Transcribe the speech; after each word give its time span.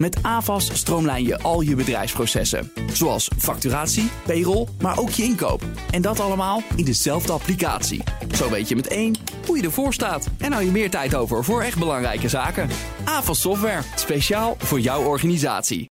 Met 0.00 0.22
AVAS 0.22 0.70
stroomlijn 0.72 1.24
je 1.24 1.38
al 1.38 1.60
je 1.60 1.74
bedrijfsprocessen, 1.74 2.72
zoals 2.92 3.30
facturatie, 3.38 4.10
payroll, 4.26 4.66
maar 4.80 4.98
ook 4.98 5.10
je 5.10 5.22
inkoop. 5.22 5.62
En 5.90 6.02
dat 6.02 6.20
allemaal 6.20 6.62
in 6.76 6.84
dezelfde 6.84 7.32
applicatie. 7.32 8.02
Zo 8.34 8.50
weet 8.50 8.68
je 8.68 8.76
met 8.76 8.88
één 8.88 9.16
hoe 9.46 9.56
je 9.56 9.62
ervoor 9.62 9.92
staat 9.92 10.28
en 10.38 10.52
hou 10.52 10.64
je 10.64 10.70
meer 10.70 10.90
tijd 10.90 11.14
over 11.14 11.44
voor 11.44 11.62
echt 11.62 11.78
belangrijke 11.78 12.28
zaken. 12.28 12.68
AVAS 13.04 13.40
Software, 13.40 13.82
speciaal 13.96 14.54
voor 14.58 14.80
jouw 14.80 15.02
organisatie. 15.02 15.90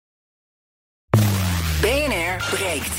BNR 1.82 2.48
breekt. 2.52 2.94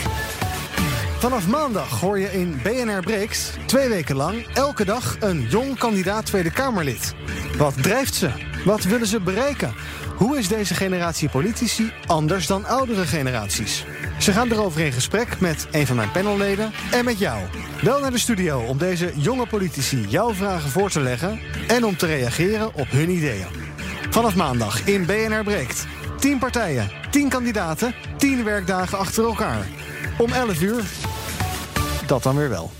Vanaf 1.18 1.48
maandag 1.48 2.00
hoor 2.00 2.18
je 2.18 2.32
in 2.32 2.60
BNR 2.62 3.00
Breaks 3.00 3.50
twee 3.66 3.88
weken 3.88 4.16
lang 4.16 4.46
elke 4.54 4.84
dag 4.84 5.16
een 5.20 5.46
jong 5.48 5.78
kandidaat 5.78 6.26
Tweede 6.26 6.50
Kamerlid. 6.50 7.14
Wat 7.56 7.82
drijft 7.82 8.14
ze? 8.14 8.49
Wat 8.64 8.82
willen 8.84 9.06
ze 9.06 9.20
bereiken? 9.20 9.74
Hoe 10.16 10.38
is 10.38 10.48
deze 10.48 10.74
generatie 10.74 11.28
politici 11.28 11.92
anders 12.06 12.46
dan 12.46 12.66
oudere 12.66 13.06
generaties? 13.06 13.84
Ze 14.18 14.32
gaan 14.32 14.50
erover 14.50 14.80
in 14.80 14.92
gesprek 14.92 15.40
met 15.40 15.66
een 15.70 15.86
van 15.86 15.96
mijn 15.96 16.10
panelleden 16.10 16.72
en 16.92 17.04
met 17.04 17.18
jou. 17.18 17.42
Wel 17.82 18.00
naar 18.00 18.10
de 18.10 18.18
studio 18.18 18.60
om 18.60 18.78
deze 18.78 19.12
jonge 19.16 19.46
politici 19.46 20.06
jouw 20.08 20.34
vragen 20.34 20.70
voor 20.70 20.90
te 20.90 21.00
leggen 21.00 21.40
en 21.68 21.84
om 21.84 21.96
te 21.96 22.06
reageren 22.06 22.74
op 22.74 22.90
hun 22.90 23.10
ideeën. 23.10 23.46
Vanaf 24.10 24.34
maandag 24.36 24.86
in 24.86 25.06
BNR 25.06 25.44
Breekt. 25.44 25.86
10 26.18 26.38
partijen, 26.38 26.90
10 27.10 27.28
kandidaten, 27.28 27.94
10 28.16 28.44
werkdagen 28.44 28.98
achter 28.98 29.24
elkaar. 29.24 29.66
Om 30.18 30.32
11 30.32 30.62
uur. 30.62 30.82
Dat 32.06 32.22
dan 32.22 32.36
weer 32.36 32.48
wel. 32.48 32.79